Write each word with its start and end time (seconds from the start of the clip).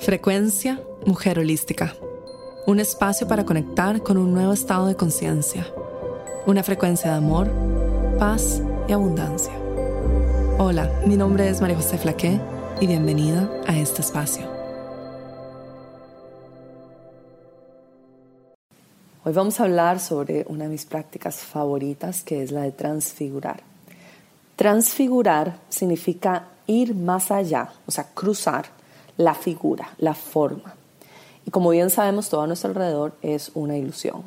Frecuencia 0.00 0.80
Mujer 1.06 1.40
Holística. 1.40 1.94
Un 2.66 2.78
espacio 2.78 3.26
para 3.26 3.44
conectar 3.44 4.00
con 4.00 4.16
un 4.16 4.32
nuevo 4.32 4.52
estado 4.52 4.86
de 4.86 4.94
conciencia. 4.94 5.66
Una 6.46 6.62
frecuencia 6.62 7.10
de 7.10 7.16
amor, 7.16 7.50
paz 8.16 8.62
y 8.86 8.92
abundancia. 8.92 9.52
Hola, 10.58 10.88
mi 11.04 11.16
nombre 11.16 11.48
es 11.48 11.60
María 11.60 11.76
José 11.76 11.98
Flaqué 11.98 12.40
y 12.80 12.86
bienvenida 12.86 13.50
a 13.66 13.76
este 13.76 14.00
espacio. 14.00 14.46
Hoy 19.24 19.32
vamos 19.32 19.58
a 19.58 19.64
hablar 19.64 19.98
sobre 19.98 20.46
una 20.48 20.64
de 20.64 20.70
mis 20.70 20.86
prácticas 20.86 21.38
favoritas 21.38 22.22
que 22.22 22.44
es 22.44 22.52
la 22.52 22.62
de 22.62 22.70
transfigurar. 22.70 23.62
Transfigurar 24.54 25.58
significa 25.68 26.46
ir 26.68 26.94
más 26.94 27.32
allá, 27.32 27.72
o 27.84 27.90
sea, 27.90 28.04
cruzar 28.14 28.77
la 29.18 29.34
figura, 29.34 29.90
la 29.98 30.14
forma. 30.14 30.74
Y 31.44 31.50
como 31.50 31.70
bien 31.70 31.90
sabemos, 31.90 32.30
todo 32.30 32.40
a 32.40 32.46
nuestro 32.46 32.70
alrededor 32.70 33.14
es 33.20 33.50
una 33.54 33.76
ilusión. 33.76 34.22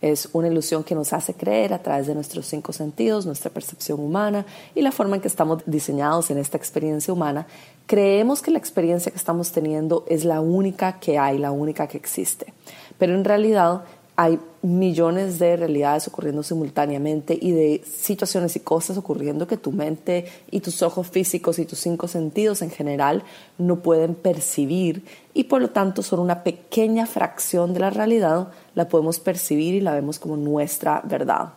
Es 0.00 0.28
una 0.32 0.46
ilusión 0.46 0.84
que 0.84 0.94
nos 0.94 1.12
hace 1.12 1.34
creer 1.34 1.74
a 1.74 1.82
través 1.82 2.06
de 2.06 2.14
nuestros 2.14 2.46
cinco 2.46 2.72
sentidos, 2.72 3.26
nuestra 3.26 3.50
percepción 3.50 3.98
humana 3.98 4.46
y 4.76 4.82
la 4.82 4.92
forma 4.92 5.16
en 5.16 5.22
que 5.22 5.28
estamos 5.28 5.62
diseñados 5.66 6.30
en 6.30 6.38
esta 6.38 6.56
experiencia 6.56 7.12
humana. 7.12 7.48
Creemos 7.86 8.40
que 8.40 8.52
la 8.52 8.58
experiencia 8.58 9.10
que 9.10 9.18
estamos 9.18 9.50
teniendo 9.50 10.04
es 10.08 10.24
la 10.24 10.40
única 10.40 11.00
que 11.00 11.18
hay, 11.18 11.38
la 11.38 11.50
única 11.50 11.88
que 11.88 11.96
existe. 11.96 12.54
Pero 12.96 13.14
en 13.14 13.24
realidad 13.24 13.82
hay 14.20 14.40
millones 14.62 15.38
de 15.38 15.56
realidades 15.56 16.08
ocurriendo 16.08 16.42
simultáneamente 16.42 17.38
y 17.40 17.52
de 17.52 17.84
situaciones 17.84 18.56
y 18.56 18.60
cosas 18.60 18.96
ocurriendo 18.98 19.46
que 19.46 19.56
tu 19.56 19.70
mente 19.70 20.26
y 20.50 20.58
tus 20.58 20.82
ojos 20.82 21.06
físicos 21.06 21.60
y 21.60 21.66
tus 21.66 21.78
cinco 21.78 22.08
sentidos 22.08 22.60
en 22.62 22.70
general 22.72 23.22
no 23.58 23.78
pueden 23.78 24.16
percibir 24.16 25.04
y 25.34 25.44
por 25.44 25.60
lo 25.60 25.70
tanto 25.70 26.02
son 26.02 26.18
una 26.18 26.42
pequeña 26.42 27.06
fracción 27.06 27.72
de 27.74 27.78
la 27.78 27.90
realidad, 27.90 28.48
la 28.74 28.88
podemos 28.88 29.20
percibir 29.20 29.76
y 29.76 29.80
la 29.80 29.94
vemos 29.94 30.18
como 30.18 30.36
nuestra 30.36 31.00
verdad. 31.04 31.50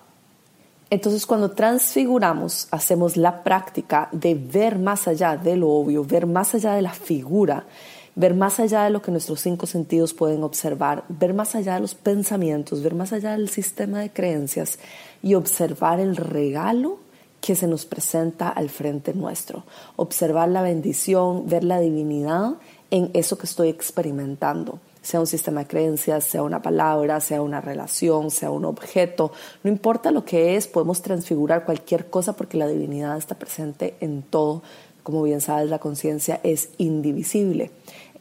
Entonces 0.91 1.25
cuando 1.25 1.50
transfiguramos, 1.50 2.67
hacemos 2.69 3.17
la 3.17 3.41
práctica 3.41 4.07
de 4.11 4.35
ver 4.35 4.78
más 4.78 5.07
allá 5.07 5.35
de 5.35 5.55
lo 5.55 5.67
obvio, 5.67 6.03
ver 6.03 6.28
más 6.28 6.53
allá 6.53 6.75
de 6.75 6.83
la 6.83 6.94
figura 6.94 7.66
ver 8.15 8.33
más 8.33 8.59
allá 8.59 8.83
de 8.83 8.89
lo 8.89 9.01
que 9.01 9.11
nuestros 9.11 9.41
cinco 9.41 9.65
sentidos 9.65 10.13
pueden 10.13 10.43
observar, 10.43 11.03
ver 11.09 11.33
más 11.33 11.55
allá 11.55 11.75
de 11.75 11.81
los 11.81 11.95
pensamientos, 11.95 12.83
ver 12.83 12.95
más 12.95 13.13
allá 13.13 13.31
del 13.31 13.49
sistema 13.49 13.99
de 13.99 14.11
creencias 14.11 14.79
y 15.23 15.35
observar 15.35 15.99
el 15.99 16.15
regalo 16.15 16.99
que 17.39 17.55
se 17.55 17.67
nos 17.67 17.85
presenta 17.85 18.49
al 18.49 18.69
frente 18.69 19.13
nuestro, 19.13 19.63
observar 19.95 20.49
la 20.49 20.61
bendición, 20.61 21.47
ver 21.47 21.63
la 21.63 21.79
divinidad 21.79 22.53
en 22.91 23.09
eso 23.13 23.37
que 23.37 23.47
estoy 23.47 23.69
experimentando 23.69 24.79
sea 25.01 25.19
un 25.19 25.27
sistema 25.27 25.61
de 25.61 25.67
creencias, 25.67 26.23
sea 26.25 26.43
una 26.43 26.61
palabra, 26.61 27.19
sea 27.19 27.41
una 27.41 27.59
relación, 27.59 28.29
sea 28.29 28.51
un 28.51 28.65
objeto, 28.65 29.31
no 29.63 29.71
importa 29.71 30.11
lo 30.11 30.23
que 30.23 30.55
es, 30.55 30.67
podemos 30.67 31.01
transfigurar 31.01 31.65
cualquier 31.65 32.09
cosa 32.09 32.33
porque 32.33 32.57
la 32.57 32.67
divinidad 32.67 33.17
está 33.17 33.35
presente 33.35 33.95
en 33.99 34.21
todo. 34.21 34.61
Como 35.03 35.23
bien 35.23 35.41
sabes, 35.41 35.69
la 35.69 35.80
conciencia 35.80 36.39
es 36.44 36.69
indivisible. 36.77 37.71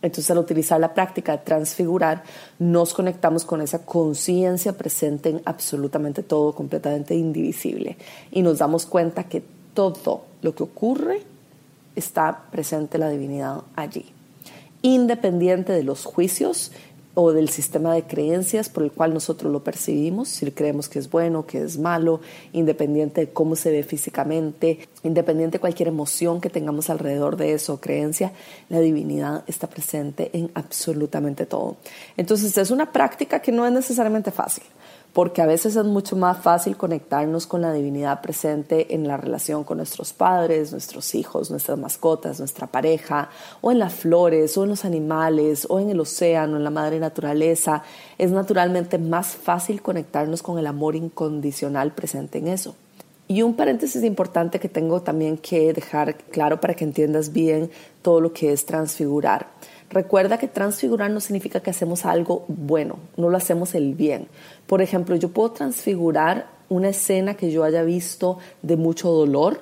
Entonces, 0.02 0.30
al 0.30 0.38
utilizar 0.38 0.80
la 0.80 0.94
práctica 0.94 1.32
de 1.32 1.38
transfigurar, 1.44 2.22
nos 2.58 2.94
conectamos 2.94 3.44
con 3.44 3.60
esa 3.60 3.84
conciencia 3.84 4.72
presente 4.72 5.28
en 5.28 5.42
absolutamente 5.44 6.22
todo, 6.22 6.54
completamente 6.54 7.14
indivisible. 7.14 7.96
Y 8.30 8.42
nos 8.42 8.58
damos 8.58 8.86
cuenta 8.86 9.24
que 9.24 9.42
todo 9.74 10.24
lo 10.40 10.54
que 10.54 10.62
ocurre 10.62 11.22
está 11.96 12.44
presente 12.50 12.98
la 12.98 13.10
divinidad 13.10 13.62
allí. 13.76 14.06
Independiente 14.82 15.72
de 15.72 15.82
los 15.82 16.06
juicios 16.06 16.72
o 17.14 17.32
del 17.32 17.48
sistema 17.48 17.94
de 17.94 18.04
creencias 18.04 18.68
por 18.68 18.84
el 18.84 18.92
cual 18.92 19.12
nosotros 19.12 19.52
lo 19.52 19.64
percibimos, 19.64 20.28
si 20.28 20.50
creemos 20.50 20.88
que 20.88 20.98
es 20.98 21.10
bueno, 21.10 21.46
que 21.46 21.62
es 21.62 21.78
malo, 21.78 22.20
independiente 22.52 23.22
de 23.22 23.32
cómo 23.32 23.56
se 23.56 23.70
ve 23.70 23.82
físicamente, 23.82 24.88
independiente 25.02 25.58
de 25.58 25.60
cualquier 25.60 25.88
emoción 25.88 26.40
que 26.40 26.50
tengamos 26.50 26.88
alrededor 26.90 27.36
de 27.36 27.52
eso, 27.52 27.80
creencia, 27.80 28.32
la 28.68 28.80
divinidad 28.80 29.44
está 29.46 29.66
presente 29.68 30.30
en 30.32 30.50
absolutamente 30.54 31.46
todo. 31.46 31.76
Entonces 32.16 32.56
es 32.56 32.70
una 32.70 32.92
práctica 32.92 33.40
que 33.40 33.52
no 33.52 33.66
es 33.66 33.72
necesariamente 33.72 34.30
fácil 34.30 34.64
porque 35.12 35.42
a 35.42 35.46
veces 35.46 35.76
es 35.76 35.84
mucho 35.84 36.14
más 36.14 36.38
fácil 36.38 36.76
conectarnos 36.76 37.46
con 37.46 37.62
la 37.62 37.72
divinidad 37.72 38.20
presente 38.20 38.94
en 38.94 39.08
la 39.08 39.16
relación 39.16 39.64
con 39.64 39.78
nuestros 39.78 40.12
padres, 40.12 40.70
nuestros 40.70 41.14
hijos, 41.14 41.50
nuestras 41.50 41.78
mascotas, 41.78 42.38
nuestra 42.38 42.66
pareja, 42.66 43.30
o 43.60 43.72
en 43.72 43.78
las 43.78 43.94
flores, 43.94 44.56
o 44.56 44.64
en 44.64 44.70
los 44.70 44.84
animales, 44.84 45.66
o 45.68 45.80
en 45.80 45.90
el 45.90 46.00
océano, 46.00 46.56
en 46.56 46.64
la 46.64 46.70
madre 46.70 47.00
naturaleza. 47.00 47.82
Es 48.18 48.30
naturalmente 48.30 48.98
más 48.98 49.28
fácil 49.28 49.82
conectarnos 49.82 50.42
con 50.42 50.58
el 50.58 50.66
amor 50.66 50.94
incondicional 50.94 51.92
presente 51.92 52.38
en 52.38 52.48
eso. 52.48 52.76
Y 53.26 53.42
un 53.42 53.54
paréntesis 53.54 54.02
importante 54.02 54.58
que 54.58 54.68
tengo 54.68 55.02
también 55.02 55.38
que 55.38 55.72
dejar 55.72 56.16
claro 56.16 56.60
para 56.60 56.74
que 56.74 56.82
entiendas 56.82 57.32
bien 57.32 57.70
todo 58.02 58.20
lo 58.20 58.32
que 58.32 58.52
es 58.52 58.66
transfigurar. 58.66 59.46
Recuerda 59.90 60.38
que 60.38 60.46
transfigurar 60.46 61.10
no 61.10 61.18
significa 61.18 61.60
que 61.60 61.70
hacemos 61.70 62.04
algo 62.04 62.44
bueno, 62.46 63.00
no 63.16 63.28
lo 63.28 63.36
hacemos 63.36 63.74
el 63.74 63.94
bien. 63.94 64.28
Por 64.68 64.82
ejemplo, 64.82 65.16
yo 65.16 65.30
puedo 65.30 65.50
transfigurar 65.50 66.46
una 66.68 66.90
escena 66.90 67.34
que 67.34 67.50
yo 67.50 67.64
haya 67.64 67.82
visto 67.82 68.38
de 68.62 68.76
mucho 68.76 69.10
dolor 69.10 69.60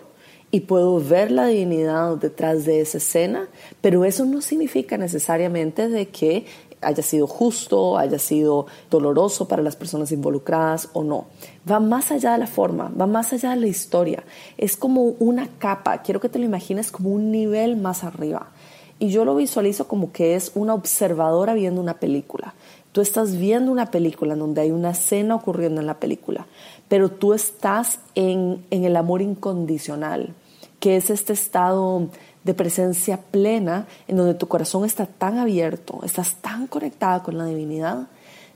y 0.51 0.61
puedo 0.61 1.01
ver 1.01 1.31
la 1.31 1.47
divinidad 1.47 2.17
detrás 2.17 2.67
de 2.67 2.81
esa 2.81 2.99
escena, 2.99 3.49
pero 3.81 4.05
eso 4.05 4.27
no 4.27 4.43
significa 4.43 4.99
necesariamente 4.99 5.89
de 5.89 6.09
que 6.09 6.45
haya 6.81 7.03
sido 7.03 7.27
justo, 7.27 7.99
haya 7.99 8.19
sido 8.19 8.67
doloroso 8.91 9.49
para 9.49 9.63
las 9.63 9.77
personas 9.77 10.13
involucradas 10.13 10.91
o 10.93 11.03
no. 11.03 11.27
Va 11.71 11.81
más 11.81 12.13
allá 12.13 12.33
de 12.33 12.39
la 12.39 12.47
forma, 12.47 12.93
va 13.01 13.07
más 13.07 13.33
allá 13.33 13.51
de 13.51 13.57
la 13.57 13.67
historia. 13.67 14.25
Es 14.57 14.77
como 14.77 15.03
una 15.19 15.49
capa, 15.59 16.03
quiero 16.03 16.21
que 16.21 16.29
te 16.29 16.39
lo 16.39 16.45
imagines 16.45 16.91
como 16.91 17.11
un 17.11 17.31
nivel 17.31 17.77
más 17.77 18.05
arriba. 18.05 18.53
Y 18.99 19.11
yo 19.11 19.25
lo 19.25 19.37
visualizo 19.37 19.87
como 19.87 20.13
que 20.13 20.35
es 20.35 20.53
una 20.55 20.75
observadora 20.75 21.55
viendo 21.55 21.81
una 21.81 21.99
película. 21.99 22.55
Tú 22.93 23.01
estás 23.01 23.37
viendo 23.37 23.71
una 23.71 23.91
película 23.91 24.33
en 24.33 24.41
donde 24.41 24.63
hay 24.63 24.71
una 24.71 24.91
escena 24.91 25.35
ocurriendo 25.35 25.81
en 25.81 25.87
la 25.87 26.01
película, 26.01 26.47
pero 26.89 27.11
tú 27.11 27.33
estás 27.33 28.01
en, 28.15 28.65
en 28.71 28.85
el 28.85 28.97
amor 28.97 29.23
incondicional, 29.23 30.35
que 30.81 30.97
es 30.97 31.11
este 31.11 31.33
estado 31.33 32.09
de 32.45 32.55
presencia 32.55 33.19
plena 33.19 33.87
en 34.09 34.17
donde 34.17 34.35
tu 34.35 34.49
corazón 34.49 34.85
está 34.85 35.07
tan 35.07 35.39
abierto, 35.39 36.01
estás 36.03 36.37
tan 36.37 36.67
conectada 36.67 37.23
con 37.23 37.37
la 37.37 37.45
divinidad 37.45 38.09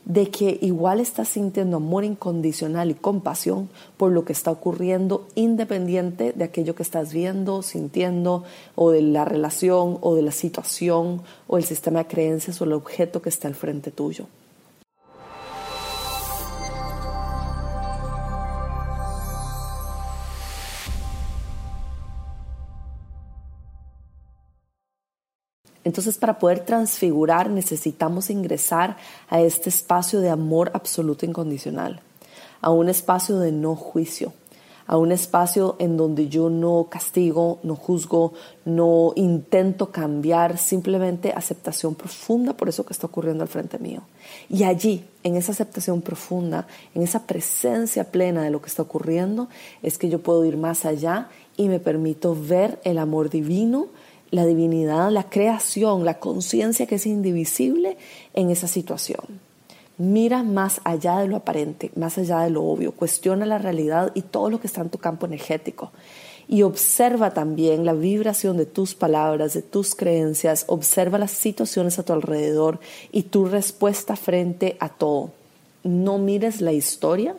de 0.05 0.31
que 0.31 0.59
igual 0.63 1.01
estás 1.01 1.29
sintiendo 1.29 1.77
amor 1.77 2.05
incondicional 2.05 2.91
y 2.91 2.95
compasión 2.95 3.69
por 3.97 4.11
lo 4.13 4.25
que 4.25 4.33
está 4.33 4.51
ocurriendo 4.51 5.27
independiente 5.35 6.33
de 6.33 6.45
aquello 6.45 6.75
que 6.75 6.83
estás 6.83 7.13
viendo, 7.13 7.63
sintiendo 7.63 8.45
o 8.75 8.91
de 8.91 9.03
la 9.03 9.25
relación 9.25 9.99
o 10.01 10.15
de 10.15 10.23
la 10.23 10.33
situación 10.33 11.23
o 11.47 11.57
el 11.57 11.65
sistema 11.65 12.01
de 12.01 12.07
creencias 12.09 12.61
o 12.61 12.65
el 12.65 12.73
objeto 12.73 13.23
que 13.23 13.29
está 13.29 13.49
al 13.49 13.55
frente 13.55 13.91
tuyo. 13.91 14.27
Entonces, 25.85 26.17
para 26.19 26.39
poder 26.39 26.61
transfigurar 26.61 27.51
necesitamos 27.51 28.31
ingresar 28.31 28.97
a 29.29 29.41
este 29.41 29.69
espacio 29.69 30.21
de 30.21 30.31
amor 30.31 30.71
absoluto 30.75 31.27
incondicional, 31.27 32.01
a 32.61 32.71
un 32.71 32.89
espacio 32.89 33.39
de 33.39 33.51
no 33.51 33.75
juicio, 33.75 34.33
a 34.87 34.97
un 34.97 35.13
espacio 35.13 35.77
en 35.79 35.97
donde 35.97 36.29
yo 36.29 36.51
no 36.51 36.89
castigo, 36.91 37.59
no 37.63 37.77
juzgo, 37.77 38.33
no 38.65 39.13
intento 39.17 39.91
cambiar, 39.91 40.59
simplemente 40.59 41.33
aceptación 41.33 41.95
profunda 41.95 42.53
por 42.53 42.69
eso 42.69 42.85
que 42.85 42.93
está 42.93 43.07
ocurriendo 43.07 43.43
al 43.43 43.49
frente 43.49 43.79
mío. 43.79 44.03
Y 44.49 44.65
allí, 44.65 45.05
en 45.23 45.37
esa 45.37 45.53
aceptación 45.53 46.03
profunda, 46.03 46.67
en 46.95 47.03
esa 47.03 47.27
presencia 47.27 48.05
plena 48.05 48.43
de 48.43 48.51
lo 48.51 48.61
que 48.61 48.69
está 48.69 48.83
ocurriendo, 48.83 49.49
es 49.83 49.99
que 49.99 50.09
yo 50.09 50.21
puedo 50.21 50.45
ir 50.45 50.57
más 50.57 50.85
allá 50.85 51.29
y 51.57 51.69
me 51.69 51.81
permito 51.81 52.37
ver 52.39 52.81
el 52.85 52.99
amor 52.99 53.31
divino 53.31 53.89
la 54.33 54.47
divinidad, 54.47 55.13
la 55.13 55.29
creación, 55.29 56.05
la 56.05 56.19
conciencia 56.19 56.87
que 56.87 56.97
es 56.97 57.07
indivisible 57.07 57.99
en 58.35 58.51
esa 58.51 58.67
situación. 58.67 59.23
Mira 59.99 60.43
más 60.43 60.81
allá 60.85 61.19
de 61.19 61.29
lo 61.29 61.37
aparente, 61.37 61.93
más 61.97 62.17
allá 62.17 62.41
de 62.41 62.51
lo 62.51 62.65
obvio, 62.65 62.93
cuestiona 62.93 63.45
la 63.45 63.59
realidad 63.59 64.11
y 64.15 64.23
todo 64.23 64.49
lo 64.49 64.59
que 64.59 64.67
está 64.67 64.81
en 64.81 64.89
tu 64.89 64.97
campo 64.97 65.27
energético. 65.27 65.93
Y 66.49 66.63
observa 66.63 67.35
también 67.35 67.85
la 67.85 67.93
vibración 67.93 68.57
de 68.57 68.65
tus 68.65 68.95
palabras, 68.95 69.53
de 69.53 69.61
tus 69.61 69.95
creencias, 69.95 70.65
observa 70.67 71.19
las 71.19 71.31
situaciones 71.31 71.99
a 71.99 72.03
tu 72.03 72.15
alrededor 72.15 72.81
y 73.13 73.25
tu 73.25 73.45
respuesta 73.45 74.17
frente 74.17 74.77
a 74.81 74.89
todo. 74.89 75.31
No 75.85 76.17
mires 76.17 76.63
la 76.63 76.73
historia, 76.73 77.37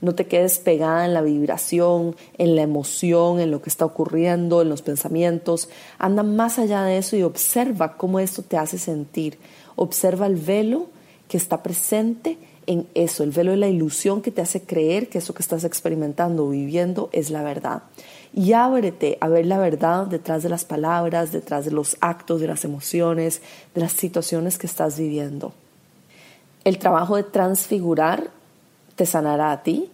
No 0.00 0.14
te 0.14 0.26
quedes 0.26 0.58
pegada 0.58 1.06
en 1.06 1.14
la 1.14 1.22
vibración, 1.22 2.16
en 2.36 2.54
la 2.54 2.62
emoción, 2.62 3.40
en 3.40 3.50
lo 3.50 3.62
que 3.62 3.70
está 3.70 3.84
ocurriendo, 3.84 4.60
en 4.60 4.68
los 4.68 4.82
pensamientos. 4.82 5.68
Anda 5.98 6.22
más 6.22 6.58
allá 6.58 6.82
de 6.82 6.98
eso 6.98 7.16
y 7.16 7.22
observa 7.22 7.96
cómo 7.96 8.20
esto 8.20 8.42
te 8.42 8.58
hace 8.58 8.78
sentir. 8.78 9.38
Observa 9.74 10.26
el 10.26 10.36
velo 10.36 10.88
que 11.28 11.38
está 11.38 11.62
presente 11.62 12.38
en 12.66 12.86
eso, 12.94 13.22
el 13.22 13.30
velo 13.30 13.52
de 13.52 13.56
la 13.58 13.68
ilusión 13.68 14.22
que 14.22 14.30
te 14.30 14.42
hace 14.42 14.62
creer 14.62 15.08
que 15.08 15.18
eso 15.18 15.34
que 15.34 15.42
estás 15.42 15.64
experimentando 15.64 16.44
o 16.44 16.50
viviendo 16.50 17.08
es 17.12 17.30
la 17.30 17.42
verdad. 17.42 17.82
Y 18.34 18.52
ábrete 18.52 19.18
a 19.20 19.28
ver 19.28 19.46
la 19.46 19.58
verdad 19.58 20.06
detrás 20.06 20.42
de 20.42 20.48
las 20.48 20.64
palabras, 20.64 21.32
detrás 21.32 21.64
de 21.64 21.70
los 21.70 21.96
actos, 22.00 22.40
de 22.40 22.48
las 22.48 22.64
emociones, 22.64 23.40
de 23.74 23.80
las 23.80 23.92
situaciones 23.92 24.58
que 24.58 24.66
estás 24.66 24.98
viviendo. 24.98 25.52
El 26.64 26.78
trabajo 26.78 27.16
de 27.16 27.22
transfigurar 27.22 28.30
te 28.96 29.06
sanará 29.06 29.52
a 29.52 29.62
ti, 29.62 29.90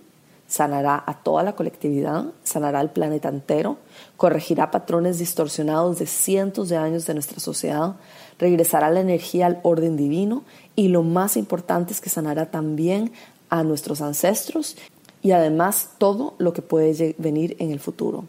sanará 0.46 1.02
a 1.06 1.22
toda 1.22 1.42
la 1.42 1.54
colectividad, 1.54 2.26
sanará 2.44 2.80
al 2.80 2.92
planeta 2.92 3.28
entero, 3.28 3.78
corregirá 4.16 4.70
patrones 4.70 5.18
distorsionados 5.18 5.98
de 5.98 6.06
cientos 6.06 6.68
de 6.68 6.76
años 6.76 7.06
de 7.06 7.14
nuestra 7.14 7.40
sociedad, 7.40 7.96
regresará 8.38 8.90
la 8.90 9.00
energía 9.00 9.46
al 9.46 9.60
orden 9.62 9.96
divino 9.96 10.44
y 10.76 10.88
lo 10.88 11.02
más 11.02 11.36
importante 11.36 11.92
es 11.92 12.00
que 12.00 12.10
sanará 12.10 12.50
también 12.50 13.12
a 13.48 13.62
nuestros 13.64 14.00
ancestros 14.00 14.76
y 15.22 15.32
además 15.32 15.90
todo 15.98 16.34
lo 16.38 16.52
que 16.52 16.62
puede 16.62 17.14
venir 17.18 17.56
en 17.58 17.70
el 17.70 17.80
futuro. 17.80 18.24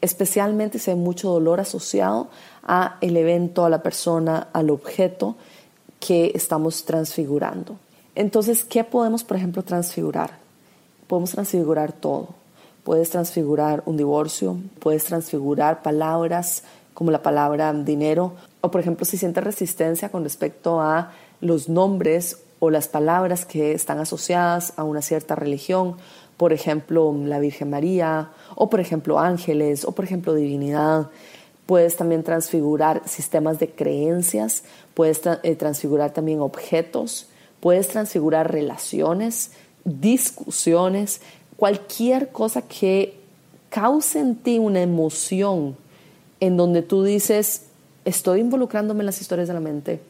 Especialmente 0.00 0.78
si 0.78 0.90
hay 0.90 0.96
mucho 0.96 1.30
dolor 1.30 1.60
asociado 1.60 2.28
a 2.62 2.96
el 3.00 3.16
evento, 3.16 3.64
a 3.64 3.70
la 3.70 3.82
persona, 3.82 4.48
al 4.52 4.70
objeto 4.70 5.36
que 6.00 6.32
estamos 6.34 6.84
transfigurando. 6.84 7.76
Entonces, 8.14 8.64
¿qué 8.64 8.84
podemos, 8.84 9.24
por 9.24 9.36
ejemplo, 9.36 9.62
transfigurar? 9.62 10.38
Podemos 11.06 11.30
transfigurar 11.32 11.92
todo. 11.92 12.28
Puedes 12.84 13.10
transfigurar 13.10 13.82
un 13.86 13.96
divorcio, 13.96 14.58
puedes 14.78 15.04
transfigurar 15.04 15.82
palabras 15.82 16.64
como 16.94 17.10
la 17.10 17.22
palabra 17.22 17.72
dinero, 17.72 18.34
o 18.60 18.70
por 18.70 18.80
ejemplo, 18.80 19.04
si 19.04 19.16
sientes 19.16 19.44
resistencia 19.44 20.08
con 20.08 20.24
respecto 20.24 20.80
a 20.80 21.12
los 21.40 21.68
nombres 21.68 22.38
o 22.58 22.70
las 22.70 22.88
palabras 22.88 23.44
que 23.44 23.72
están 23.72 23.98
asociadas 23.98 24.74
a 24.76 24.84
una 24.84 25.02
cierta 25.02 25.34
religión, 25.34 25.96
por 26.36 26.52
ejemplo, 26.52 27.14
la 27.24 27.38
Virgen 27.38 27.70
María, 27.70 28.30
o 28.54 28.70
por 28.70 28.80
ejemplo, 28.80 29.18
ángeles, 29.18 29.84
o 29.84 29.92
por 29.92 30.04
ejemplo, 30.04 30.34
divinidad. 30.34 31.08
Puedes 31.66 31.96
también 31.96 32.22
transfigurar 32.22 33.02
sistemas 33.06 33.58
de 33.58 33.70
creencias, 33.70 34.64
puedes 34.94 35.20
eh, 35.42 35.54
transfigurar 35.56 36.12
también 36.12 36.40
objetos, 36.40 37.28
puedes 37.60 37.88
transfigurar 37.88 38.52
relaciones, 38.52 39.52
discusiones, 39.84 41.20
cualquier 41.56 42.30
cosa 42.30 42.62
que 42.62 43.14
cause 43.68 44.18
en 44.18 44.36
ti 44.36 44.58
una 44.58 44.82
emoción 44.82 45.76
en 46.40 46.56
donde 46.56 46.82
tú 46.82 47.04
dices, 47.04 47.66
estoy 48.04 48.40
involucrándome 48.40 49.00
en 49.00 49.06
las 49.06 49.20
historias 49.20 49.48
de 49.48 49.54
la 49.54 49.60
mente, 49.60 50.00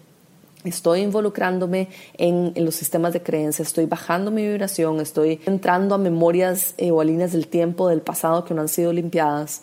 estoy 0.65 1.01
involucrándome 1.01 1.89
en, 2.15 2.53
los 2.57 2.75
sistemas 2.75 3.13
de 3.13 3.23
creencia, 3.23 3.63
estoy 3.63 3.87
bajando 3.87 4.31
mi 4.31 4.47
vibración, 4.47 5.01
estoy 5.01 5.41
entrando 5.47 5.95
a 5.95 5.99
memorias 5.99 6.75
eh, 6.79 6.91
o 6.91 7.01
a 7.01 7.05
líneas 7.05 7.33
del 7.33 7.49
tiempo 7.49 7.89
del 7.89 8.01
pasado 8.01 8.45
que 8.45 8.55
no 8.55 8.63
han 8.63 8.69
sido 8.69 8.93
limpiadas, 8.93 9.63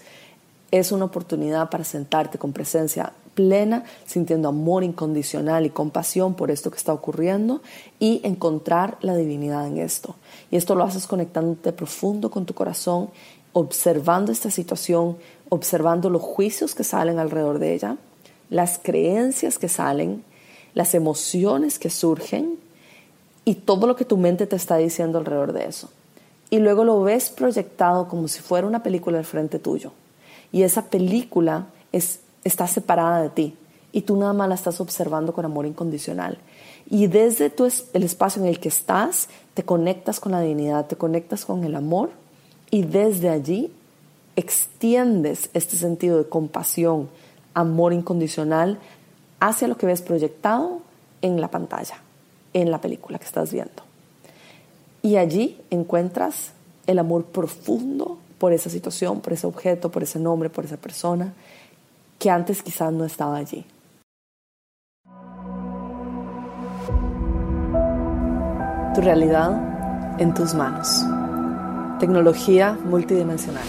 es 0.72 0.92
una 0.92 1.06
oportunidad 1.06 1.70
para 1.70 1.86
sentarte 1.86 2.38
con 2.38 2.52
presencia 2.52 3.14
plena, 3.38 3.84
sintiendo 4.08 4.50
amor 4.50 4.84
incondicional 4.84 5.68
y 5.68 5.70
compasión 5.70 6.34
por 6.34 6.50
esto 6.50 6.72
que 6.72 6.78
está 6.78 6.92
ocurriendo 6.92 7.62
y 8.00 8.20
encontrar 8.24 8.98
la 9.02 9.16
divinidad 9.16 9.68
en 9.68 9.78
esto. 9.78 10.16
Y 10.50 10.56
esto 10.56 10.74
lo 10.74 10.84
haces 10.84 11.06
conectándote 11.06 11.72
profundo 11.72 12.32
con 12.32 12.48
tu 12.48 12.56
corazón, 12.56 13.12
observando 13.54 14.32
esta 14.32 14.50
situación, 14.50 15.18
observando 15.50 16.10
los 16.10 16.24
juicios 16.24 16.74
que 16.74 16.84
salen 16.84 17.20
alrededor 17.20 17.60
de 17.60 17.76
ella, 17.76 17.98
las 18.50 18.80
creencias 18.80 19.60
que 19.60 19.70
salen, 19.70 20.24
las 20.74 20.96
emociones 20.96 21.78
que 21.78 21.92
surgen 21.92 22.56
y 23.46 23.54
todo 23.54 23.86
lo 23.86 23.96
que 23.96 24.06
tu 24.06 24.18
mente 24.18 24.48
te 24.48 24.56
está 24.56 24.78
diciendo 24.78 25.20
alrededor 25.20 25.54
de 25.54 25.66
eso. 25.66 25.92
Y 26.50 26.58
luego 26.58 26.84
lo 26.84 27.04
ves 27.04 27.30
proyectado 27.30 28.08
como 28.08 28.28
si 28.28 28.42
fuera 28.42 28.66
una 28.66 28.82
película 28.82 29.20
al 29.20 29.26
frente 29.26 29.60
tuyo. 29.60 29.92
Y 30.52 30.64
esa 30.64 30.86
película 30.86 31.68
es, 31.92 32.22
está 32.48 32.68
separada 32.68 33.22
de 33.22 33.30
ti 33.30 33.56
y 33.92 34.02
tú 34.02 34.18
nada 34.18 34.34
más 34.34 34.50
la 34.50 34.56
estás 34.56 34.80
observando 34.82 35.34
con 35.34 35.46
amor 35.46 35.66
incondicional. 35.66 36.38
Y 36.90 37.08
desde 37.08 37.50
tu, 37.50 37.66
el 37.94 38.04
espacio 38.04 38.42
en 38.42 38.48
el 38.48 38.60
que 38.60 38.70
estás, 38.70 39.30
te 39.54 39.64
conectas 39.64 40.20
con 40.20 40.32
la 40.32 40.42
divinidad, 40.42 40.88
te 40.88 40.96
conectas 40.96 41.46
con 41.46 41.64
el 41.64 41.76
amor 41.76 42.12
y 42.70 42.84
desde 42.84 43.30
allí 43.30 43.72
extiendes 44.36 45.50
este 45.54 45.78
sentido 45.78 46.18
de 46.18 46.30
compasión, 46.30 47.10
amor 47.54 47.94
incondicional 47.94 48.80
hacia 49.40 49.68
lo 49.68 49.78
que 49.78 49.88
ves 49.88 50.02
proyectado 50.02 50.82
en 51.22 51.42
la 51.42 51.50
pantalla, 51.50 51.96
en 52.54 52.72
la 52.72 52.80
película 52.80 53.20
que 53.20 53.26
estás 53.26 53.52
viendo. 53.52 53.84
Y 55.02 55.16
allí 55.16 55.60
encuentras 55.70 56.52
el 56.86 57.00
amor 57.00 57.26
profundo 57.26 58.18
por 58.38 58.54
esa 58.54 58.70
situación, 58.70 59.22
por 59.22 59.34
ese 59.34 59.48
objeto, 59.48 59.90
por 59.90 60.04
ese 60.04 60.20
nombre, 60.20 60.50
por 60.50 60.66
esa 60.66 60.78
persona, 60.78 61.34
que 62.20 62.30
antes 62.30 62.64
quizás 62.64 62.92
no 62.94 63.06
estaba 63.06 63.38
allí. 63.38 63.66
Tu 68.96 69.02
realidad 69.02 70.20
en 70.20 70.34
tus 70.34 70.54
manos. 70.54 71.04
Tecnología 72.00 72.78
multidimensional 72.86 73.66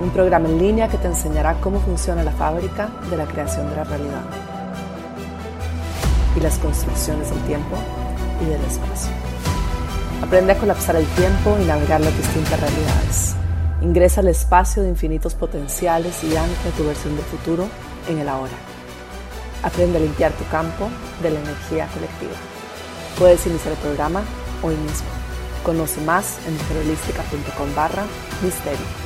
un 0.00 0.10
programa 0.10 0.48
en 0.48 0.58
línea 0.58 0.88
que 0.88 0.96
te 0.96 1.08
enseñará 1.08 1.60
cómo 1.60 1.78
funciona 1.80 2.22
la 2.22 2.32
fábrica 2.32 2.88
de 3.10 3.16
la 3.18 3.26
creación 3.26 3.68
de 3.68 3.76
la 3.76 3.84
realidad 3.84 4.22
y 6.36 6.40
las 6.40 6.58
construcciones 6.58 7.28
del 7.28 7.40
tiempo 7.40 7.76
y 8.40 8.46
del 8.46 8.62
espacio. 8.62 9.12
Aprende 10.22 10.52
a 10.52 10.58
colapsar 10.58 10.96
el 10.96 11.06
tiempo 11.06 11.56
y 11.60 11.66
navegar 11.66 12.00
las 12.00 12.16
distintas 12.16 12.60
realidades. 12.60 13.39
Ingresa 13.82 14.20
al 14.20 14.28
espacio 14.28 14.82
de 14.82 14.90
infinitos 14.90 15.34
potenciales 15.34 16.22
y 16.22 16.36
ancla 16.36 16.70
tu 16.76 16.84
versión 16.84 17.16
del 17.16 17.24
futuro 17.24 17.66
en 18.08 18.18
el 18.18 18.28
ahora. 18.28 18.52
Aprende 19.62 19.98
a 19.98 20.00
limpiar 20.00 20.32
tu 20.32 20.46
campo 20.48 20.90
de 21.22 21.30
la 21.30 21.40
energía 21.40 21.86
colectiva. 21.88 22.32
Puedes 23.18 23.46
iniciar 23.46 23.72
el 23.72 23.80
programa 23.80 24.22
hoy 24.62 24.76
mismo. 24.76 25.08
Conoce 25.62 26.00
más 26.02 26.38
en 26.46 26.54
mujerholística.com 26.54 27.74
barra 27.74 28.04
misterio. 28.42 28.99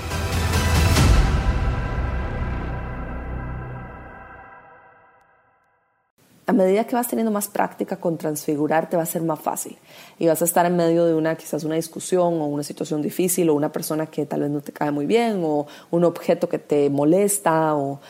A 6.47 6.53
medida 6.53 6.85
que 6.85 6.95
vas 6.95 7.09
teniendo 7.09 7.31
más 7.31 7.49
práctica 7.49 7.97
con 7.97 8.19
transfigurar, 8.19 8.91
te 8.91 8.97
va 8.97 9.03
a 9.03 9.07
ser 9.07 9.23
más 9.23 9.41
fácil. 9.41 9.79
Y 10.19 10.27
vas 10.27 10.43
a 10.43 10.45
estar 10.45 10.67
en 10.67 10.77
medio 10.77 11.07
de 11.07 11.15
una, 11.15 11.37
quizás 11.37 11.65
una 11.65 11.77
discusión 11.77 12.41
o 12.41 12.47
una 12.47 12.63
situación 12.63 13.01
difícil 13.01 13.49
o 13.49 13.55
una 13.55 13.73
persona 13.73 14.07
que 14.07 14.27
tal 14.27 14.43
vez 14.43 14.51
no 14.51 14.61
te 14.61 14.73
cae 14.73 14.91
muy 14.91 15.07
bien 15.07 15.41
o 15.43 15.67
un 15.91 16.05
objeto 16.05 16.49
que 16.49 16.59
te 16.59 16.91
molesta 16.91 17.75
o, 17.75 18.01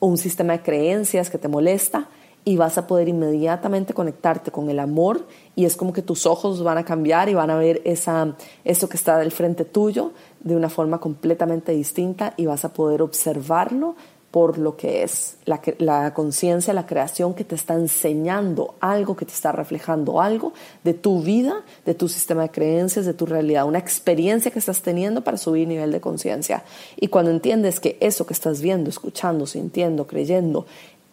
un 0.00 0.18
sistema 0.18 0.54
de 0.54 0.62
creencias 0.62 1.30
que 1.30 1.38
te 1.38 1.46
molesta 1.46 2.08
y 2.44 2.56
vas 2.56 2.76
a 2.76 2.88
poder 2.88 3.06
inmediatamente 3.06 3.94
conectarte 3.94 4.50
con 4.50 4.68
el 4.68 4.80
amor 4.80 5.28
y 5.54 5.64
es 5.64 5.76
como 5.76 5.92
que 5.92 6.02
tus 6.02 6.26
ojos 6.26 6.64
van 6.64 6.76
a 6.76 6.84
cambiar 6.84 7.28
y 7.28 7.34
van 7.34 7.50
a 7.50 7.56
ver 7.56 7.80
esa, 7.84 8.34
eso 8.64 8.88
que 8.88 8.96
está 8.96 9.16
del 9.18 9.30
frente 9.30 9.64
tuyo 9.64 10.10
de 10.40 10.56
una 10.56 10.68
forma 10.68 10.98
completamente 10.98 11.70
distinta 11.70 12.34
y 12.36 12.46
vas 12.46 12.64
a 12.64 12.72
poder 12.72 13.00
observarlo 13.00 13.94
por 14.32 14.56
lo 14.56 14.78
que 14.78 15.02
es 15.02 15.36
la, 15.44 16.14
conciencia, 16.14 16.72
la 16.72 16.86
creación 16.86 17.34
que 17.34 17.44
te 17.44 17.54
está 17.54 17.74
enseñando 17.74 18.74
algo, 18.80 19.14
que 19.14 19.26
te 19.26 19.34
está 19.34 19.52
reflejando 19.52 20.22
algo 20.22 20.54
de 20.82 20.94
tu 20.94 21.22
vida, 21.22 21.62
de 21.84 21.92
tu 21.92 22.08
sistema 22.08 22.42
de 22.42 22.50
creencias, 22.50 23.04
de 23.04 23.12
tu 23.12 23.26
realidad, 23.26 23.66
una 23.66 23.78
experiencia 23.78 24.50
que 24.50 24.58
estás 24.58 24.80
teniendo 24.80 25.22
para 25.22 25.36
subir 25.36 25.68
nivel 25.68 25.92
de 25.92 26.00
conciencia. 26.00 26.64
Y 26.96 27.08
cuando 27.08 27.30
entiendes 27.30 27.78
que 27.78 27.98
eso 28.00 28.24
que 28.24 28.32
estás 28.32 28.62
viendo, 28.62 28.88
escuchando, 28.88 29.46
sintiendo, 29.46 30.06
creyendo, 30.06 30.64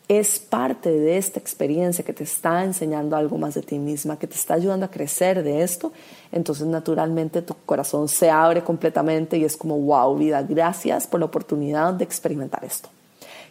es 0.08 0.40
parte 0.40 0.90
de 0.90 1.18
esta 1.18 1.40
experiencia 1.40 2.06
que 2.06 2.14
te 2.14 2.24
está 2.24 2.64
enseñando 2.64 3.18
algo 3.18 3.38
más 3.38 3.54
de 3.54 3.62
ti 3.62 3.78
misma, 3.78 4.18
que 4.18 4.28
te 4.28 4.36
está 4.36 4.54
ayudando 4.54 4.86
a 4.86 4.90
crecer 4.90 5.44
de 5.44 5.62
esto, 5.62 5.92
entonces 6.32 6.66
naturalmente 6.68 7.42
tu 7.42 7.54
corazón 7.66 8.08
se 8.08 8.30
abre 8.30 8.64
completamente 8.64 9.38
y 9.38 9.44
es 9.44 9.58
como, 9.58 9.78
wow, 9.78 10.16
vida, 10.18 10.42
gracias 10.42 11.06
por 11.06 11.20
la 11.20 11.28
oportunidad 11.28 11.94
de 11.94 12.06
experimentar 12.06 12.64
esto. 12.64 12.90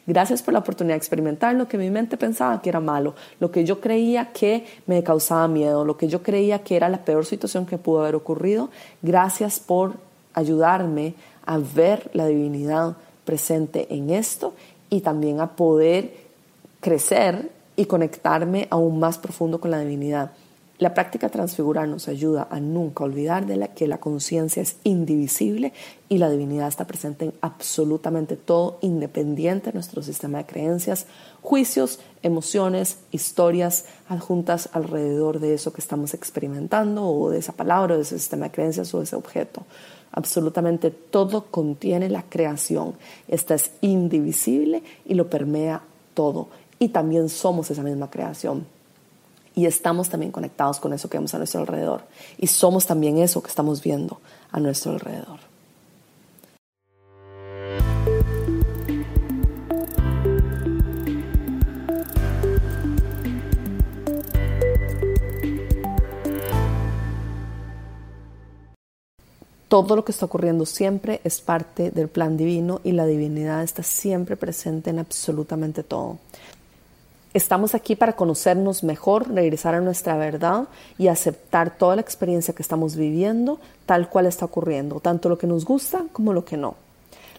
Gracias 0.08 0.42
por 0.42 0.54
la 0.54 0.60
oportunidad 0.60 0.94
de 0.94 1.00
experimentar 1.00 1.54
lo 1.54 1.68
que 1.68 1.76
mi 1.76 1.90
mente 1.90 2.16
pensaba 2.16 2.62
que 2.62 2.70
era 2.70 2.80
malo, 2.80 3.14
lo 3.40 3.50
que 3.50 3.66
yo 3.66 3.78
creía 3.78 4.32
que 4.32 4.64
me 4.86 5.02
causaba 5.02 5.46
miedo, 5.48 5.84
lo 5.84 5.98
que 5.98 6.08
yo 6.08 6.22
creía 6.22 6.60
que 6.60 6.76
era 6.76 6.88
la 6.88 7.04
peor 7.04 7.26
situación 7.26 7.66
que 7.66 7.76
pudo 7.76 8.00
haber 8.00 8.14
ocurrido. 8.14 8.70
Gracias 9.02 9.60
por 9.60 9.96
ayudarme 10.32 11.12
a 11.44 11.58
ver 11.58 12.10
la 12.14 12.24
divinidad 12.24 12.96
presente 13.26 13.86
en 13.94 14.08
esto 14.08 14.54
y 14.88 15.02
también 15.02 15.40
a 15.40 15.48
poder 15.48 16.14
crecer 16.80 17.50
y 17.76 17.84
conectarme 17.84 18.66
aún 18.70 18.98
más 18.98 19.18
profundo 19.18 19.60
con 19.60 19.70
la 19.70 19.80
divinidad. 19.80 20.30
La 20.78 20.94
práctica 20.94 21.28
transfigurar 21.28 21.88
nos 21.88 22.06
ayuda 22.06 22.47
a 22.49 22.61
nunca 22.61 23.02
olvidar 23.02 23.47
de 23.47 23.68
que 23.75 23.88
la 23.88 23.99
conciencia 23.99 24.62
es 24.62 24.76
indivisible 24.85 25.73
y 26.08 26.18
la 26.18 26.30
divinidad 26.30 26.68
está 26.68 26.87
presente 26.87 27.25
en 27.25 27.35
absolutamente 27.40 28.37
todo, 28.37 28.78
independiente 28.80 29.70
de 29.70 29.75
nuestro 29.75 30.04
sistema 30.04 30.38
de 30.38 30.47
creencias, 30.47 31.06
juicios, 31.42 31.99
emociones, 32.23 32.99
historias 33.11 33.87
adjuntas 34.08 34.68
alrededor 34.73 35.40
de 35.40 35.54
eso 35.54 35.73
que 35.73 35.80
estamos 35.80 36.14
experimentando 36.14 37.08
o 37.08 37.30
de 37.30 37.38
esa 37.38 37.54
palabra, 37.54 37.97
de 37.97 38.02
ese 38.02 38.16
sistema 38.16 38.47
de 38.47 38.52
creencias 38.52 38.94
o 38.94 38.99
de 38.99 39.04
ese 39.04 39.16
objeto. 39.16 39.64
Absolutamente 40.12 40.92
todo 40.92 41.47
contiene 41.47 42.08
la 42.08 42.23
creación. 42.23 42.94
Esta 43.26 43.56
es 43.56 43.73
indivisible 43.80 44.85
y 45.04 45.14
lo 45.14 45.28
permea 45.28 45.82
todo. 46.14 46.47
Y 46.78 46.90
también 46.90 47.28
somos 47.30 47.68
esa 47.73 47.82
misma 47.82 48.11
creación 48.11 48.77
y 49.58 49.66
estamos 49.66 50.08
también 50.08 50.30
conectados 50.30 50.78
con 50.78 50.92
eso 50.92 51.10
que 51.10 51.16
vemos 51.16 51.34
a 51.34 51.38
nuestro 51.38 51.58
alrededor. 51.58 52.02
Y 52.38 52.46
somos 52.46 52.86
también 52.86 53.18
eso 53.18 53.42
que 53.42 53.48
estamos 53.48 53.82
viendo 53.82 54.20
a 54.52 54.60
nuestro 54.60 54.92
alrededor. 54.92 55.40
Todo 69.66 69.96
lo 69.96 70.04
que 70.04 70.12
está 70.12 70.26
ocurriendo 70.26 70.66
siempre 70.66 71.20
es 71.24 71.40
parte 71.40 71.90
del 71.90 72.06
plan 72.06 72.36
divino 72.36 72.80
y 72.84 72.92
la 72.92 73.06
divinidad 73.06 73.64
está 73.64 73.82
siempre 73.82 74.36
presente 74.36 74.90
en 74.90 75.00
absolutamente 75.00 75.82
todo. 75.82 76.18
Estamos 77.35 77.75
aquí 77.75 77.94
para 77.94 78.14
conocernos 78.14 78.82
mejor, 78.82 79.30
regresar 79.30 79.75
a 79.75 79.80
nuestra 79.80 80.16
verdad 80.16 80.64
y 80.97 81.08
aceptar 81.08 81.76
toda 81.76 81.97
la 81.97 82.00
experiencia 82.00 82.54
que 82.54 82.62
estamos 82.62 82.97
viviendo 82.97 83.61
tal 83.85 84.08
cual 84.08 84.26
está 84.26 84.47
ocurriendo, 84.47 85.00
tanto 85.00 85.28
lo 85.28 85.37
que 85.37 85.47
nos 85.47 85.66
gusta 85.66 86.04
como 86.12 86.32
lo 86.32 86.47
que 86.47 86.56
no. 86.56 86.76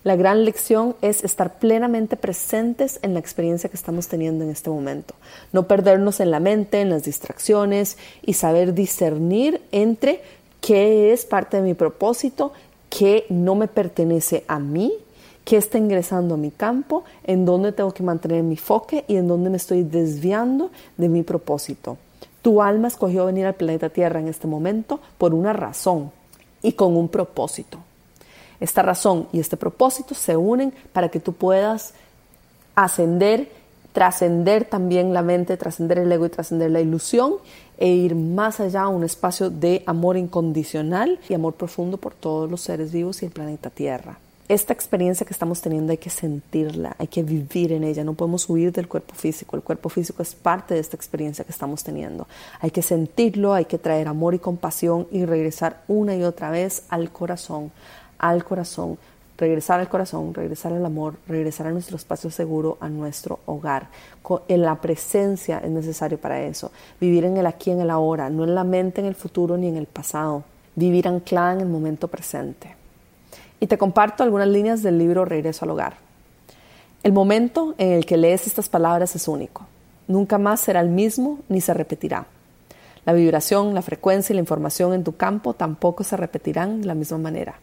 La 0.03 0.15
gran 0.15 0.45
lección 0.45 0.95
es 1.01 1.23
estar 1.23 1.57
plenamente 1.59 2.15
presentes 2.15 2.99
en 3.01 3.13
la 3.13 3.19
experiencia 3.19 3.69
que 3.69 3.75
estamos 3.75 4.07
teniendo 4.07 4.43
en 4.43 4.51
este 4.51 4.69
momento, 4.69 5.15
no 5.51 5.67
perdernos 5.67 6.19
en 6.19 6.31
la 6.31 6.39
mente, 6.39 6.81
en 6.81 6.89
las 6.89 7.03
distracciones 7.03 7.97
y 8.21 8.33
saber 8.33 8.73
discernir 8.73 9.61
entre 9.71 10.21
qué 10.61 11.11
es 11.11 11.25
parte 11.25 11.57
de 11.57 11.63
mi 11.63 11.73
propósito, 11.73 12.53
qué 12.89 13.25
no 13.29 13.55
me 13.55 13.67
pertenece 13.67 14.45
a 14.47 14.59
mí 14.59 14.93
qué 15.43 15.57
está 15.57 15.77
ingresando 15.77 16.35
a 16.35 16.37
mi 16.37 16.51
campo, 16.51 17.03
en 17.23 17.45
dónde 17.45 17.71
tengo 17.71 17.91
que 17.91 18.03
mantener 18.03 18.43
mi 18.43 18.53
enfoque 18.53 19.05
y 19.07 19.15
en 19.15 19.27
dónde 19.27 19.49
me 19.49 19.57
estoy 19.57 19.83
desviando 19.83 20.69
de 20.97 21.09
mi 21.09 21.23
propósito. 21.23 21.97
Tu 22.41 22.61
alma 22.61 22.87
escogió 22.87 23.25
venir 23.25 23.45
al 23.45 23.55
planeta 23.55 23.89
Tierra 23.89 24.19
en 24.19 24.27
este 24.27 24.47
momento 24.47 24.99
por 25.17 25.33
una 25.33 25.53
razón 25.53 26.11
y 26.61 26.73
con 26.73 26.95
un 26.95 27.09
propósito. 27.09 27.79
Esta 28.59 28.81
razón 28.81 29.27
y 29.31 29.39
este 29.39 29.57
propósito 29.57 30.13
se 30.15 30.37
unen 30.37 30.73
para 30.93 31.09
que 31.09 31.19
tú 31.19 31.33
puedas 31.33 31.93
ascender, 32.75 33.51
trascender 33.93 34.65
también 34.65 35.13
la 35.13 35.21
mente, 35.21 35.57
trascender 35.57 35.99
el 35.99 36.11
ego 36.11 36.25
y 36.25 36.29
trascender 36.29 36.69
la 36.71 36.81
ilusión 36.81 37.35
e 37.77 37.87
ir 37.87 38.15
más 38.15 38.59
allá 38.59 38.83
a 38.83 38.87
un 38.89 39.03
espacio 39.03 39.49
de 39.49 39.83
amor 39.85 40.17
incondicional 40.17 41.19
y 41.27 41.33
amor 41.33 41.55
profundo 41.55 41.97
por 41.97 42.13
todos 42.13 42.51
los 42.51 42.61
seres 42.61 42.91
vivos 42.91 43.23
y 43.23 43.25
el 43.25 43.31
planeta 43.31 43.69
Tierra 43.69 44.19
esta 44.49 44.73
experiencia 44.73 45.27
que 45.27 45.33
estamos 45.33 45.61
teniendo 45.61 45.91
hay 45.91 45.99
que 45.99 46.09
sentirla, 46.09 46.95
hay 46.97 47.05
que 47.05 47.21
vivir 47.21 47.71
en 47.71 47.83
ella, 47.83 48.03
no 48.03 48.15
podemos 48.15 48.49
huir 48.49 48.71
del 48.71 48.87
cuerpo 48.87 49.13
físico, 49.13 49.55
el 49.55 49.61
cuerpo 49.61 49.89
físico 49.89 50.23
es 50.23 50.33
parte 50.33 50.73
de 50.73 50.79
esta 50.79 50.95
experiencia 50.97 51.45
que 51.45 51.51
estamos 51.51 51.83
teniendo. 51.83 52.27
Hay 52.59 52.71
que 52.71 52.81
sentirlo, 52.81 53.53
hay 53.53 53.65
que 53.65 53.77
traer 53.77 54.07
amor 54.07 54.33
y 54.33 54.39
compasión 54.39 55.07
y 55.11 55.23
regresar 55.25 55.83
una 55.87 56.15
y 56.15 56.23
otra 56.23 56.49
vez 56.49 56.81
al 56.89 57.11
corazón, 57.11 57.71
al 58.17 58.43
corazón, 58.43 58.97
regresar 59.37 59.81
al 59.81 59.87
corazón, 59.87 60.33
regresar 60.33 60.73
al 60.73 60.83
amor, 60.83 61.17
regresar 61.27 61.67
a 61.67 61.71
nuestro 61.71 61.97
espacio 61.97 62.31
seguro, 62.31 62.79
a 62.81 62.89
nuestro 62.89 63.41
hogar. 63.45 63.89
En 64.47 64.63
la 64.63 64.81
presencia 64.81 65.59
es 65.59 65.69
necesario 65.69 66.17
para 66.17 66.41
eso, 66.41 66.71
vivir 66.99 67.23
en 67.23 67.37
el 67.37 67.45
aquí, 67.45 67.69
en 67.69 67.81
el 67.81 67.91
ahora, 67.91 68.31
no 68.31 68.45
en 68.45 68.55
la 68.55 68.63
mente, 68.63 68.99
en 68.99 69.05
el 69.05 69.15
futuro 69.15 69.57
ni 69.57 69.67
en 69.67 69.77
el 69.77 69.85
pasado, 69.85 70.43
vivir 70.73 71.07
anclada 71.07 71.53
en 71.53 71.61
el 71.61 71.67
momento 71.67 72.07
presente 72.07 72.78
y 73.59 73.67
te 73.67 73.77
comparto 73.77 74.23
algunas 74.23 74.47
líneas 74.47 74.83
del 74.83 74.97
libro 74.97 75.25
Regreso 75.25 75.65
al 75.65 75.71
Hogar. 75.71 75.97
El 77.03 77.13
momento 77.13 77.75
en 77.77 77.93
el 77.93 78.05
que 78.05 78.17
lees 78.17 78.47
estas 78.47 78.69
palabras 78.69 79.15
es 79.15 79.27
único. 79.27 79.65
Nunca 80.07 80.37
más 80.37 80.59
será 80.59 80.81
el 80.81 80.89
mismo 80.89 81.39
ni 81.47 81.61
se 81.61 81.73
repetirá. 81.73 82.25
La 83.05 83.13
vibración, 83.13 83.73
la 83.73 83.81
frecuencia 83.81 84.33
y 84.33 84.35
la 84.35 84.41
información 84.41 84.93
en 84.93 85.03
tu 85.03 85.15
campo 85.15 85.53
tampoco 85.53 86.03
se 86.03 86.17
repetirán 86.17 86.81
de 86.81 86.87
la 86.87 86.95
misma 86.95 87.17
manera. 87.17 87.55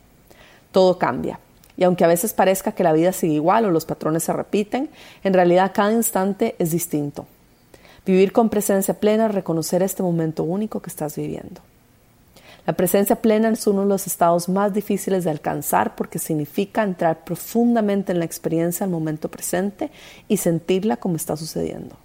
Todo 0.73 0.99
cambia. 0.99 1.39
Y 1.77 1.85
aunque 1.85 2.05
a 2.05 2.09
veces 2.09 2.33
parezca 2.33 2.73
que 2.73 2.83
la 2.83 2.95
vida 2.95 3.13
sigue 3.13 3.35
igual 3.35 3.67
o 3.67 3.71
los 3.71 3.85
patrones 3.85 4.25
se 4.25 4.33
repiten, 4.33 4.89
en 5.23 5.35
realidad 5.35 5.73
cada 5.75 5.93
instante 5.93 6.57
es 6.59 6.71
distinto. 6.71 7.27
Vivir 8.07 8.33
con 8.33 8.49
presencia 8.49 8.95
plena, 8.95 9.29
reconocer 9.29 9.83
este 9.83 10.03
momento 10.03 10.45
único 10.45 10.81
que 10.81 10.89
estás 10.89 11.17
viviendo. 11.17 11.61
La 12.67 12.73
presencia 12.73 13.17
plena 13.17 13.49
es 13.49 13.67
uno 13.69 13.83
de 13.83 13.87
los 13.87 14.09
estados 14.09 14.49
más 14.49 14.75
difíciles 14.75 15.23
de 15.23 15.31
alcanzar 15.31 15.95
porque 15.95 16.19
significa 16.19 16.83
entrar 16.83 17.25
profundamente 17.25 18.11
en 18.11 18.19
la 18.19 18.25
experiencia 18.25 18.85
al 18.85 18.91
momento 18.91 19.31
presente 19.31 19.91
y 20.27 20.39
sentirla 20.39 20.97
como 20.97 21.15
está 21.15 21.37
sucediendo. 21.37 21.97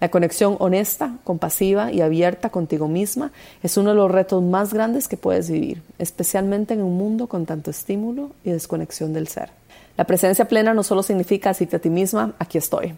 La 0.00 0.10
conexión 0.10 0.56
honesta, 0.60 1.16
compasiva 1.24 1.90
y 1.90 2.02
abierta 2.02 2.50
contigo 2.50 2.88
misma 2.88 3.32
es 3.62 3.76
uno 3.76 3.90
de 3.90 3.96
los 3.96 4.10
retos 4.10 4.42
más 4.42 4.72
grandes 4.72 5.08
que 5.08 5.16
puedes 5.16 5.50
vivir, 5.50 5.82
especialmente 5.98 6.74
en 6.74 6.82
un 6.82 6.96
mundo 6.96 7.26
con 7.26 7.44
tanto 7.44 7.70
estímulo 7.70 8.30
y 8.44 8.50
desconexión 8.50 9.12
del 9.12 9.28
ser. 9.28 9.50
La 9.96 10.04
presencia 10.04 10.46
plena 10.46 10.74
no 10.74 10.82
solo 10.82 11.02
significa 11.02 11.50
decirte 11.50 11.76
a 11.76 11.80
ti 11.80 11.90
misma, 11.90 12.34
aquí 12.38 12.58
estoy. 12.58 12.94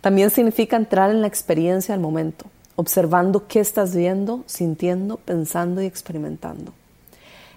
También 0.00 0.30
significa 0.30 0.76
entrar 0.76 1.10
en 1.10 1.20
la 1.20 1.28
experiencia 1.28 1.94
al 1.94 2.00
momento, 2.00 2.46
observando 2.76 3.46
qué 3.46 3.60
estás 3.60 3.94
viendo, 3.94 4.42
sintiendo, 4.46 5.18
pensando 5.18 5.82
y 5.82 5.86
experimentando. 5.86 6.72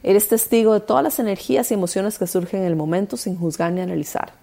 Eres 0.04 0.28
testigo 0.28 0.74
de 0.74 0.82
todas 0.82 1.04
las 1.04 1.20
energías 1.20 1.72
y 1.72 1.74
emociones 1.74 2.20
que 2.20 2.28
surgen 2.28 2.62
en 2.62 2.68
el 2.68 2.76
momento 2.76 3.18
sin 3.18 3.38
juzgar 3.38 3.72
ni 3.72 3.82
analizar. 3.82 4.34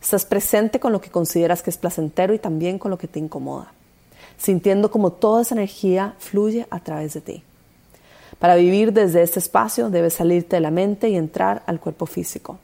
Estás 0.00 0.24
presente 0.24 0.80
con 0.80 0.92
lo 0.92 1.00
que 1.00 1.10
consideras 1.10 1.62
que 1.62 1.70
es 1.70 1.76
placentero 1.76 2.34
y 2.34 2.38
también 2.38 2.78
con 2.78 2.90
lo 2.90 2.98
que 2.98 3.08
te 3.08 3.18
incomoda, 3.18 3.72
sintiendo 4.38 4.90
como 4.90 5.12
toda 5.12 5.42
esa 5.42 5.54
energía 5.54 6.14
fluye 6.18 6.66
a 6.70 6.80
través 6.80 7.14
de 7.14 7.20
ti. 7.20 7.42
Para 8.38 8.56
vivir 8.56 8.92
desde 8.92 9.22
este 9.22 9.38
espacio 9.38 9.90
debes 9.90 10.14
salirte 10.14 10.56
de 10.56 10.60
la 10.60 10.70
mente 10.70 11.08
y 11.08 11.16
entrar 11.16 11.62
al 11.66 11.78
cuerpo 11.78 12.06
físico. 12.06 12.58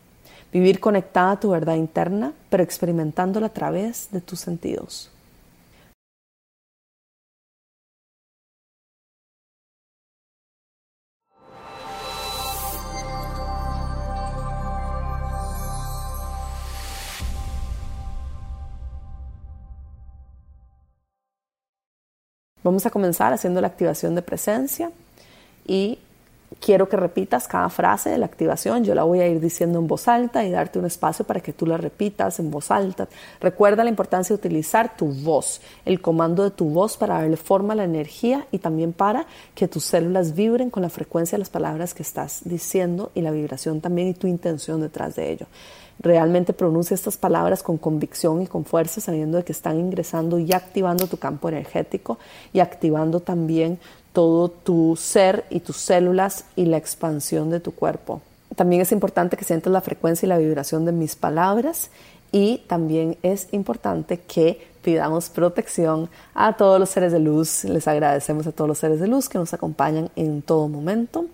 Vivir 0.53 0.81
conectada 0.81 1.33
a 1.33 1.41
tu 1.41 1.51
verdad 1.51 1.77
interna, 1.77 2.33
pero 2.49 2.63
experimentándola 2.63 3.49
a 3.49 3.53
través 3.53 4.09
de 4.11 4.21
tus 4.21 4.41
sentidos. 4.41 5.11
Vamos 22.69 22.85
a 22.85 22.91
comenzar 22.91 23.33
haciendo 23.33 23.63
la 23.63 23.69
activación 23.69 24.15
de 24.15 24.21
presencia 24.21 24.91
y 25.67 25.99
quiero 26.61 26.87
que 26.87 26.99
repitas 26.99 27.49
cada 27.49 27.71
frase 27.71 28.11
de 28.11 28.19
la 28.19 28.27
activación. 28.27 28.85
Yo 28.85 28.95
la 28.95 29.05
voy 29.05 29.21
a 29.21 29.27
ir 29.27 29.41
diciendo 29.41 29.79
en 29.79 29.87
voz 29.87 30.07
alta 30.07 30.45
y 30.45 30.51
darte 30.51 30.79
un 30.79 30.85
espacio 30.85 31.25
para 31.25 31.41
que 31.41 31.55
tú 31.55 31.65
la 31.65 31.79
repitas 31.79 32.39
en 32.41 32.51
voz 32.51 32.71
alta. 32.71 33.09
Recuerda 33.41 33.85
la 33.85 33.89
importancia 33.89 34.37
de 34.37 34.39
utilizar 34.39 34.99
tu 34.99 35.07
voz, 35.07 35.63
el 35.87 36.03
comando 36.03 36.45
de 36.45 36.51
tu 36.51 36.69
voz 36.69 36.99
para 36.99 37.15
darle 37.15 37.39
forma 37.39 37.73
a 37.73 37.77
la 37.77 37.85
energía 37.85 38.47
y 38.53 38.59
también 38.59 38.93
para 38.93 39.25
que 39.55 39.67
tus 39.67 39.85
células 39.85 40.35
vibren 40.35 40.69
con 40.69 40.83
la 40.83 40.91
frecuencia 40.91 41.37
de 41.37 41.41
las 41.41 41.49
palabras 41.49 41.95
que 41.95 42.03
estás 42.03 42.43
diciendo 42.45 43.13
y 43.15 43.23
la 43.23 43.31
vibración 43.31 43.81
también 43.81 44.09
y 44.09 44.13
tu 44.13 44.27
intención 44.27 44.83
detrás 44.83 45.17
de 45.17 45.33
ello 45.33 45.47
realmente 46.01 46.53
pronuncia 46.53 46.95
estas 46.95 47.17
palabras 47.17 47.63
con 47.63 47.79
convicción 47.79 48.43
y 48.43 48.47
con 48.47 48.65
fuerza, 48.65 49.01
sabiendo 49.01 49.39
de 49.39 49.45
que 49.45 49.53
están 49.53 49.79
ingresando 49.79 50.39
y 50.39 50.53
activando 50.53 51.07
tu 51.07 51.17
campo 51.17 51.49
energético 51.49 52.19
y 52.53 52.61
activando 52.61 53.21
también 53.21 53.79
todo 54.13 54.49
tu 54.49 54.97
ser 54.97 55.45
y 55.51 55.61
tus 55.61 55.77
células 55.77 56.45
y 56.57 56.67
la 56.67 56.77
expansión 56.77 57.51
de 57.51 57.61
tu 57.61 57.73
cuerpo. 57.73 58.21
También 58.57 58.83
es 58.83 58.93
importante 58.93 59.37
que 59.37 59.45
sientas 59.45 59.73
la 59.73 59.81
frecuencia 59.81 60.27
y 60.27 60.29
la 60.29 60.39
vibración 60.39 60.85
de 60.85 60.93
mis 60.93 61.17
palabras 61.17 61.91
y 62.33 62.63
también 62.67 63.17
es 63.23 63.49
importante 63.53 64.19
que 64.19 64.67
pidamos 64.83 65.29
protección 65.31 66.09
a 66.35 66.57
todos 66.57 66.81
los 66.81 66.89
seres 66.91 67.13
de 67.13 67.21
luz. 67.21 67.65
Les 67.65 67.87
agradecemos 67.89 68.47
a 68.47 68.53
todos 68.53 68.69
los 68.69 68.79
seres 68.79 69.01
de 69.01 69.07
luz 69.07 69.29
que 69.29 69.39
nos 69.39 69.55
acompañan 69.55 70.11
en 70.17 70.43
todo 70.43 70.69
momento. 70.69 71.27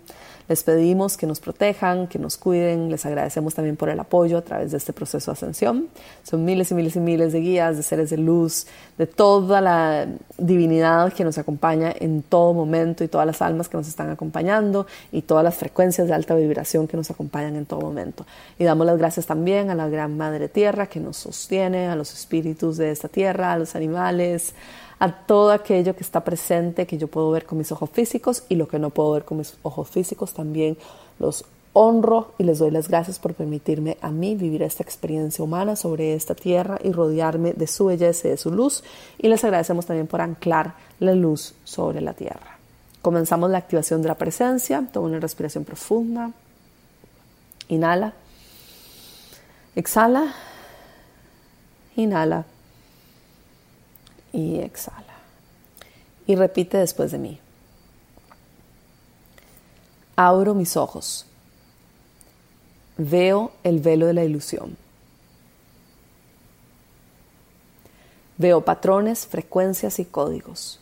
Les 0.47 0.63
pedimos 0.63 1.17
que 1.17 1.25
nos 1.25 1.39
protejan, 1.39 2.07
que 2.07 2.19
nos 2.19 2.37
cuiden. 2.37 2.89
Les 2.89 3.05
agradecemos 3.05 3.55
también 3.55 3.75
por 3.75 3.89
el 3.89 3.99
apoyo 3.99 4.37
a 4.37 4.41
través 4.41 4.71
de 4.71 4.77
este 4.77 4.93
proceso 4.93 5.31
de 5.31 5.33
ascensión. 5.33 5.87
Son 6.23 6.45
miles 6.45 6.71
y 6.71 6.75
miles 6.75 6.95
y 6.95 6.99
miles 6.99 7.33
de 7.33 7.39
guías, 7.39 7.77
de 7.77 7.83
seres 7.83 8.11
de 8.11 8.17
luz, 8.17 8.67
de 8.97 9.07
toda 9.07 9.59
la 9.61 10.07
divinidad 10.37 11.11
que 11.13 11.23
nos 11.23 11.37
acompaña 11.37 11.93
en 11.99 12.21
todo 12.21 12.53
momento 12.53 13.03
y 13.03 13.07
todas 13.07 13.25
las 13.25 13.41
almas 13.41 13.69
que 13.69 13.77
nos 13.77 13.87
están 13.87 14.09
acompañando 14.09 14.85
y 15.11 15.23
todas 15.23 15.43
las 15.43 15.55
frecuencias 15.55 16.07
de 16.07 16.13
alta 16.13 16.35
vibración 16.35 16.87
que 16.87 16.95
nos 16.95 17.09
acompañan 17.09 17.55
en 17.55 17.65
todo 17.65 17.81
momento. 17.81 18.25
Y 18.59 18.63
damos 18.63 18.85
las 18.85 18.97
gracias 18.97 19.25
también 19.25 19.69
a 19.71 19.75
la 19.75 19.89
Gran 19.89 20.15
Madre 20.15 20.47
Tierra 20.47 20.87
que 20.87 20.99
nos 20.99 21.17
sostiene, 21.17 21.87
a 21.87 21.95
los 21.95 22.13
espíritus 22.13 22.77
de 22.77 22.91
esta 22.91 23.07
tierra, 23.07 23.53
a 23.53 23.57
los 23.57 23.75
animales, 23.75 24.53
a 24.99 25.11
todo 25.25 25.51
aquello 25.51 25.95
que 25.95 26.03
está 26.03 26.23
presente 26.23 26.87
que 26.87 26.97
yo 26.97 27.07
puedo 27.07 27.31
ver 27.31 27.45
con 27.45 27.57
mis 27.57 27.71
ojos 27.71 27.89
físicos 27.89 28.43
y 28.49 28.55
lo 28.55 28.67
que 28.67 28.79
no 28.79 28.89
puedo 28.89 29.11
ver 29.11 29.25
con 29.25 29.37
mis 29.37 29.57
ojos 29.63 29.89
físicos 29.89 30.33
también 30.33 30.77
los 31.19 31.45
honro 31.73 32.31
y 32.37 32.43
les 32.43 32.59
doy 32.59 32.71
las 32.71 32.87
gracias 32.87 33.19
por 33.19 33.33
permitirme 33.33 33.97
a 34.01 34.09
mí 34.09 34.35
vivir 34.35 34.63
esta 34.63 34.81
experiencia 34.81 35.43
humana 35.43 35.75
sobre 35.75 36.13
esta 36.13 36.33
tierra 36.33 36.79
y 36.81 36.93
rodearme 36.93 37.51
de 37.51 37.67
su 37.67 37.87
belleza 37.87 38.27
y 38.27 38.31
de 38.31 38.37
su 38.37 38.49
luz. 38.49 38.81
Y 39.17 39.27
les 39.27 39.43
agradecemos 39.43 39.85
también 39.85 40.07
por 40.07 40.21
anclar 40.21 40.75
la 40.99 41.13
luz 41.13 41.53
sobre 41.65 41.99
la 41.99 42.13
tierra. 42.13 42.57
Comenzamos 43.01 43.51
la 43.51 43.57
activación 43.57 44.01
de 44.01 44.07
la 44.07 44.15
presencia. 44.15 44.87
Toma 44.91 45.07
una 45.07 45.19
respiración 45.19 45.65
profunda. 45.65 46.31
Inhala. 47.67 48.13
Exhala. 49.75 50.33
Inhala. 51.97 52.45
Y 54.35 54.59
exhala. 54.59 55.13
Y 56.27 56.35
repite 56.35 56.77
después 56.77 57.11
de 57.11 57.19
mí. 57.19 57.39
Abro 60.15 60.53
mis 60.53 60.75
ojos 60.75 61.25
Veo 62.97 63.51
el 63.63 63.79
velo 63.79 64.05
de 64.05 64.13
la 64.13 64.23
ilusión. 64.23 64.77
Veo 68.37 68.61
patrones, 68.61 69.27
frecuencias 69.27 69.99
y 69.99 70.05
códigos. 70.05 70.79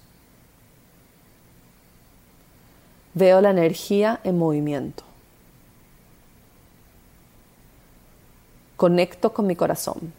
Veo 3.16 3.42
la 3.42 3.52
energía 3.52 4.20
en 4.24 4.38
movimiento. 4.38 5.04
Conecto 8.76 9.34
con 9.34 9.48
mi 9.48 9.56
corazón, 9.56 10.14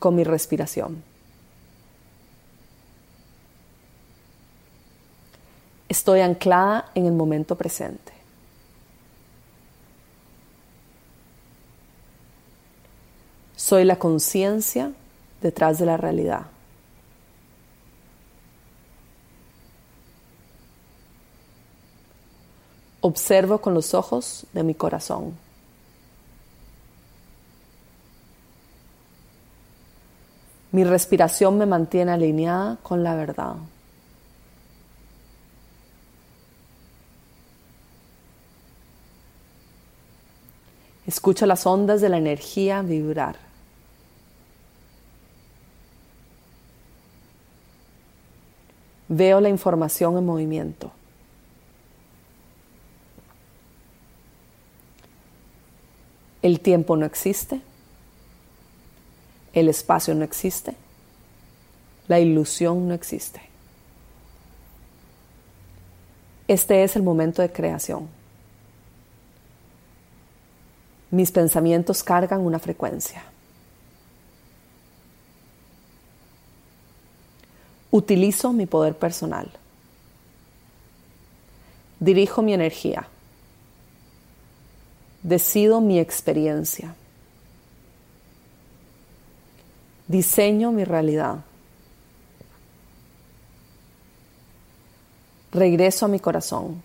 con 0.00 0.16
mi 0.16 0.24
respiración. 0.24 1.04
Estoy 5.88 6.20
anclada 6.20 6.90
en 6.94 7.06
el 7.06 7.12
momento 7.12 7.54
presente. 7.56 8.12
Soy 13.56 13.84
la 13.84 13.98
conciencia 13.98 14.92
detrás 15.42 15.78
de 15.78 15.86
la 15.86 15.96
realidad. 15.96 16.46
Observo 23.02 23.60
con 23.60 23.74
los 23.74 23.94
ojos 23.94 24.46
de 24.52 24.62
mi 24.62 24.74
corazón. 24.74 25.34
Mi 30.72 30.84
respiración 30.84 31.58
me 31.58 31.66
mantiene 31.66 32.12
alineada 32.12 32.78
con 32.82 33.02
la 33.02 33.14
verdad. 33.14 33.56
Escucho 41.06 41.44
las 41.44 41.66
ondas 41.66 42.00
de 42.00 42.08
la 42.08 42.18
energía 42.18 42.82
vibrar. 42.82 43.36
Veo 49.08 49.40
la 49.40 49.48
información 49.48 50.16
en 50.18 50.24
movimiento. 50.24 50.92
El 56.42 56.60
tiempo 56.60 56.96
no 56.96 57.06
existe. 57.06 57.60
El 59.52 59.68
espacio 59.68 60.14
no 60.14 60.24
existe. 60.24 60.74
La 62.08 62.20
ilusión 62.20 62.88
no 62.88 62.94
existe. 62.94 63.40
Este 66.48 66.82
es 66.82 66.96
el 66.96 67.02
momento 67.02 67.42
de 67.42 67.52
creación. 67.52 68.08
Mis 71.10 71.30
pensamientos 71.30 72.02
cargan 72.02 72.40
una 72.40 72.58
frecuencia. 72.58 73.22
Utilizo 77.92 78.52
mi 78.52 78.66
poder 78.66 78.96
personal. 78.96 79.50
Dirijo 81.98 82.42
mi 82.42 82.54
energía. 82.54 83.08
Decido 85.22 85.80
mi 85.80 85.98
experiencia. 85.98 86.94
Diseño 90.10 90.72
mi 90.72 90.82
realidad. 90.82 91.36
Regreso 95.52 96.04
a 96.04 96.08
mi 96.08 96.18
corazón. 96.18 96.82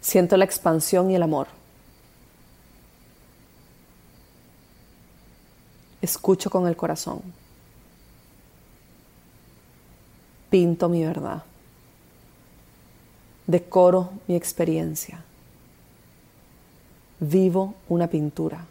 Siento 0.00 0.34
la 0.38 0.46
expansión 0.46 1.10
y 1.10 1.14
el 1.14 1.22
amor. 1.22 1.48
Escucho 6.00 6.48
con 6.48 6.66
el 6.66 6.74
corazón. 6.74 7.20
Pinto 10.48 10.88
mi 10.88 11.04
verdad. 11.04 11.42
Decoro 13.46 14.08
mi 14.26 14.36
experiencia. 14.36 15.22
Vivo 17.20 17.74
una 17.90 18.06
pintura. 18.08 18.64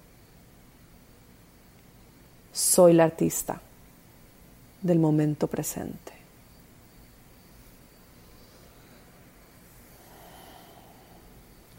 Soy 2.57 2.93
la 2.93 3.03
artista 3.03 3.61
del 4.81 4.97
momento 4.97 5.45
presente. 5.45 6.11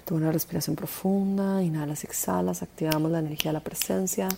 Toma 0.05 0.21
una 0.21 0.31
respiración 0.31 0.77
profunda, 0.77 1.61
inhalas, 1.65 2.05
exhalas, 2.05 2.63
activamos 2.63 3.11
la 3.11 3.19
energía 3.19 3.49
de 3.51 3.55
la 3.55 3.65
presencia 3.65 4.29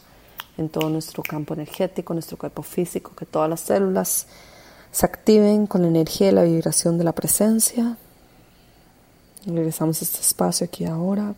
en 0.57 0.70
todo 0.70 0.88
nuestro 0.88 1.22
campo 1.22 1.53
energético, 1.53 2.14
nuestro 2.14 2.38
cuerpo 2.38 2.62
físico, 2.62 3.14
que 3.14 3.26
todas 3.26 3.50
las 3.50 3.61
células 3.61 4.26
se 4.90 5.05
activen 5.05 5.66
con 5.66 5.83
la 5.83 5.88
energía 5.88 6.31
y 6.31 6.33
la 6.33 6.44
vibración 6.44 6.96
de 6.96 7.05
la 7.05 7.12
presencia. 7.12 7.98
regresamos 9.44 10.00
a 10.00 10.05
este 10.07 10.20
espacio 10.20 10.64
aquí 10.64 10.87
ahora. 10.87 11.35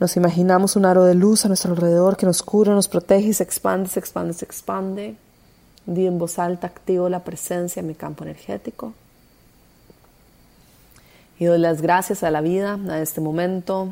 Nos 0.00 0.16
imaginamos 0.16 0.76
un 0.76 0.84
aro 0.84 1.04
de 1.04 1.14
luz 1.14 1.44
a 1.44 1.48
nuestro 1.48 1.72
alrededor 1.72 2.16
que 2.16 2.24
nos 2.24 2.42
cura, 2.42 2.72
nos 2.72 2.86
protege 2.86 3.28
y 3.28 3.34
se 3.34 3.42
expande, 3.42 3.88
se 3.88 3.98
expande, 3.98 4.32
se 4.32 4.44
expande. 4.44 5.16
Di 5.86 6.06
en 6.06 6.18
voz 6.18 6.38
alta, 6.38 6.68
activo 6.68 7.08
la 7.08 7.24
presencia 7.24 7.80
en 7.80 7.88
mi 7.88 7.94
campo 7.94 8.22
energético. 8.22 8.92
Y 11.38 11.46
doy 11.46 11.58
las 11.58 11.82
gracias 11.82 12.22
a 12.22 12.30
la 12.30 12.40
vida, 12.40 12.78
a 12.88 13.00
este 13.00 13.20
momento, 13.20 13.88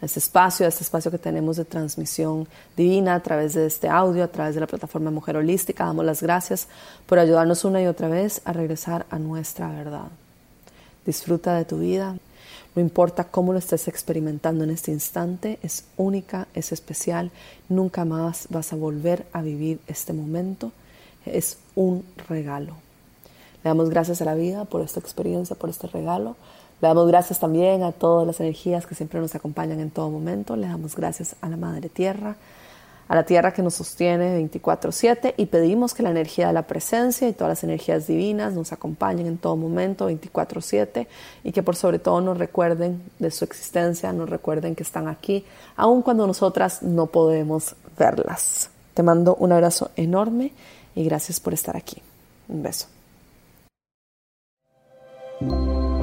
a 0.00 0.04
este 0.04 0.20
espacio, 0.20 0.66
a 0.66 0.68
este 0.68 0.84
espacio 0.84 1.10
que 1.10 1.18
tenemos 1.18 1.56
de 1.56 1.64
transmisión 1.64 2.46
divina 2.76 3.14
a 3.14 3.20
través 3.20 3.54
de 3.54 3.66
este 3.66 3.88
audio, 3.88 4.22
a 4.22 4.28
través 4.28 4.54
de 4.54 4.60
la 4.60 4.66
plataforma 4.68 5.10
Mujer 5.10 5.36
Holística. 5.36 5.86
Damos 5.86 6.04
las 6.04 6.22
gracias 6.22 6.68
por 7.06 7.18
ayudarnos 7.18 7.64
una 7.64 7.82
y 7.82 7.86
otra 7.86 8.08
vez 8.08 8.42
a 8.44 8.52
regresar 8.52 9.06
a 9.10 9.18
nuestra 9.18 9.68
verdad. 9.68 10.08
Disfruta 11.04 11.54
de 11.54 11.64
tu 11.64 11.78
vida. 11.78 12.16
No 12.76 12.82
importa 12.82 13.24
cómo 13.24 13.54
lo 13.54 13.58
estés 13.58 13.88
experimentando 13.88 14.62
en 14.62 14.68
este 14.68 14.92
instante, 14.92 15.58
es 15.62 15.84
única, 15.96 16.46
es 16.52 16.72
especial. 16.72 17.30
Nunca 17.70 18.04
más 18.04 18.48
vas 18.50 18.70
a 18.74 18.76
volver 18.76 19.26
a 19.32 19.40
vivir 19.40 19.80
este 19.86 20.12
momento. 20.12 20.72
Es 21.24 21.56
un 21.74 22.04
regalo. 22.28 22.74
Le 23.64 23.70
damos 23.70 23.88
gracias 23.88 24.20
a 24.20 24.26
la 24.26 24.34
vida 24.34 24.66
por 24.66 24.82
esta 24.82 25.00
experiencia, 25.00 25.56
por 25.56 25.70
este 25.70 25.86
regalo. 25.86 26.36
Le 26.82 26.88
damos 26.88 27.08
gracias 27.08 27.40
también 27.40 27.82
a 27.82 27.92
todas 27.92 28.26
las 28.26 28.40
energías 28.40 28.86
que 28.86 28.94
siempre 28.94 29.20
nos 29.20 29.34
acompañan 29.34 29.80
en 29.80 29.90
todo 29.90 30.10
momento. 30.10 30.54
Le 30.54 30.66
damos 30.66 30.94
gracias 30.96 31.34
a 31.40 31.48
la 31.48 31.56
Madre 31.56 31.88
Tierra, 31.88 32.36
a 33.08 33.14
la 33.14 33.24
Tierra 33.24 33.52
que 33.52 33.62
nos 33.62 33.74
sostiene 33.74 34.36
24/7 34.36 35.34
y 35.36 35.46
pedimos 35.46 35.94
que 35.94 36.02
la 36.02 36.10
energía 36.10 36.48
de 36.48 36.52
la 36.52 36.66
presencia 36.66 37.28
y 37.28 37.32
todas 37.32 37.50
las 37.50 37.64
energías 37.64 38.06
divinas 38.06 38.54
nos 38.54 38.72
acompañen 38.72 39.26
en 39.26 39.38
todo 39.38 39.56
momento 39.56 40.06
24/7 40.06 41.06
y 41.44 41.52
que 41.52 41.62
por 41.62 41.76
sobre 41.76 41.98
todo 41.98 42.20
nos 42.20 42.38
recuerden 42.38 43.02
de 43.18 43.30
su 43.30 43.44
existencia, 43.44 44.12
nos 44.12 44.28
recuerden 44.28 44.74
que 44.74 44.82
están 44.82 45.08
aquí, 45.08 45.44
aun 45.76 46.02
cuando 46.02 46.26
nosotras 46.26 46.82
no 46.82 47.06
podemos 47.06 47.76
verlas. 47.98 48.70
Te 48.94 49.02
mando 49.02 49.36
un 49.36 49.52
abrazo 49.52 49.90
enorme 49.96 50.52
y 50.94 51.04
gracias 51.04 51.38
por 51.40 51.54
estar 51.54 51.76
aquí. 51.76 52.02
Un 52.48 52.62
beso. 52.62 52.88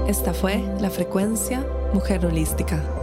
Esta 0.08 0.34
fue 0.34 0.62
la 0.80 0.90
frecuencia 0.90 1.66
Mujer 1.94 2.26
Holística 2.26 3.03